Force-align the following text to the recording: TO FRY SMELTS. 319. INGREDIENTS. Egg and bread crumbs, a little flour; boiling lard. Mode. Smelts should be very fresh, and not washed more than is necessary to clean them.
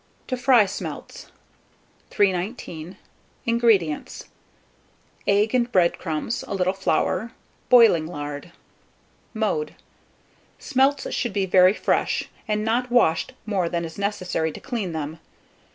TO 0.25 0.35
FRY 0.35 0.65
SMELTS. 0.65 1.27
319. 2.09 2.97
INGREDIENTS. 3.45 4.29
Egg 5.27 5.53
and 5.53 5.71
bread 5.71 5.99
crumbs, 5.99 6.43
a 6.47 6.55
little 6.55 6.73
flour; 6.73 7.33
boiling 7.69 8.07
lard. 8.07 8.51
Mode. 9.35 9.75
Smelts 10.57 11.13
should 11.13 11.33
be 11.33 11.45
very 11.45 11.75
fresh, 11.75 12.29
and 12.47 12.65
not 12.65 12.89
washed 12.89 13.33
more 13.45 13.69
than 13.69 13.85
is 13.85 13.99
necessary 13.99 14.51
to 14.51 14.59
clean 14.59 14.93
them. 14.93 15.19